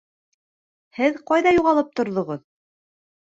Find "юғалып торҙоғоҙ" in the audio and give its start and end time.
1.57-2.43